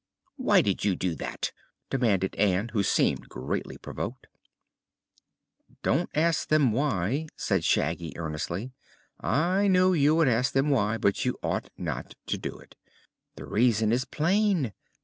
[0.35, 1.51] "Why did you do that?"
[1.91, 4.25] demanded Ann, who seemed greatly provoked.
[5.83, 8.71] "Don't ask them why," said Shaggy earnestly.
[9.19, 12.75] "I knew you would ask them why, but you ought not to do it.
[13.35, 14.73] The reason is plain.